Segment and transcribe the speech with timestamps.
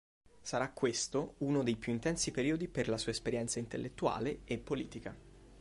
[0.41, 5.15] Sarà questo uno dei più intensi periodi per la sua esperienza intellettuale e politica.